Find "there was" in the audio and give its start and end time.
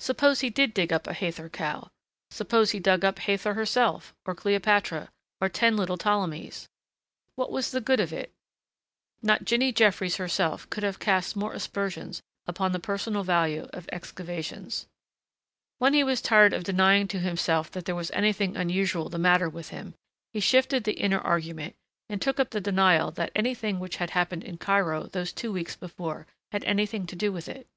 17.84-18.10